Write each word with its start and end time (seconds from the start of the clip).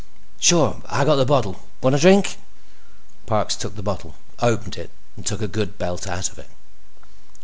"Sure. 0.39 0.81
I 0.87 1.05
got 1.05 1.17
the 1.17 1.25
bottle. 1.27 1.57
Want 1.79 1.95
a 1.95 1.99
drink?" 1.99 2.39
Parks 3.27 3.55
took 3.55 3.75
the 3.75 3.83
bottle, 3.83 4.15
opened 4.41 4.75
it, 4.75 4.89
and 5.15 5.23
took 5.23 5.43
a 5.43 5.47
good 5.47 5.77
belt 5.77 6.07
out 6.07 6.27
of 6.31 6.39
it. 6.39 6.49